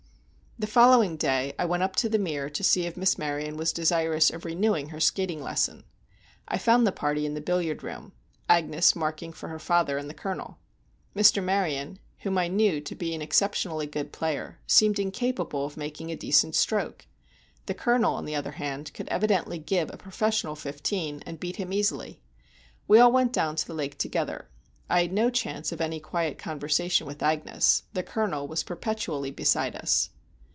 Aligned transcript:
The 0.59 0.67
following 0.67 1.17
day 1.17 1.53
I 1.57 1.65
went 1.65 1.81
up 1.81 1.95
to 1.95 2.09
The 2.09 2.19
Mere 2.19 2.47
to 2.47 2.63
see 2.63 2.83
if 2.85 2.95
Miss 2.95 3.17
Maryon 3.17 3.57
was 3.57 3.73
desirous 3.73 4.29
of 4.29 4.45
renewing 4.45 4.89
her 4.89 4.99
skating 4.99 5.41
lesson. 5.41 5.85
I 6.47 6.59
found 6.59 6.85
the 6.85 6.91
party 6.91 7.25
in 7.25 7.33
the 7.33 7.41
billiard 7.41 7.81
room, 7.81 8.11
Agnes 8.47 8.95
marking 8.95 9.33
for 9.33 9.49
her 9.49 9.57
father 9.57 9.97
and 9.97 10.07
the 10.07 10.13
Colonel. 10.13 10.59
Mr. 11.15 11.43
Maryon, 11.43 11.97
whom 12.19 12.37
I 12.37 12.47
knew 12.47 12.79
to 12.79 12.93
be 12.93 13.15
an 13.15 13.23
exceptionally 13.23 13.87
good 13.87 14.11
player, 14.11 14.59
seemed 14.67 14.99
incapable 14.99 15.65
of 15.65 15.77
making 15.77 16.11
a 16.11 16.15
decent 16.15 16.53
stroke; 16.53 17.07
the 17.65 17.73
Colonel, 17.73 18.13
on 18.13 18.25
the 18.25 18.35
other 18.35 18.51
hand, 18.51 18.93
could 18.93 19.07
evidently 19.07 19.57
give 19.57 19.89
a 19.91 19.97
professional 19.97 20.55
fifteen, 20.55 21.23
and 21.25 21.39
beat 21.39 21.55
him 21.55 21.73
easily. 21.73 22.21
We 22.87 22.99
all 22.99 23.11
went 23.11 23.33
down 23.33 23.55
to 23.55 23.65
the 23.65 23.73
lake 23.73 23.97
together. 23.97 24.47
I 24.91 25.01
had 25.01 25.13
no 25.13 25.31
chance 25.31 25.71
of 25.71 25.81
any 25.81 25.99
quiet 25.99 26.37
conversation 26.37 27.07
with 27.07 27.23
Agnes; 27.23 27.81
the 27.93 28.03
Colonel 28.03 28.47
was 28.47 28.61
perpetually 28.61 29.31
beside 29.31 29.75
us. 29.75 30.11